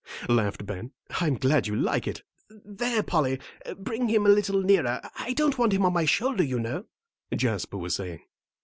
[0.27, 0.93] laughed Ben.
[1.19, 3.39] "I'm glad you like it." "There, Polly,
[3.77, 4.99] bring him a little nearer.
[5.19, 6.85] I don't want him on my shoulder, you know,"
[7.35, 8.21] Jasper was saying.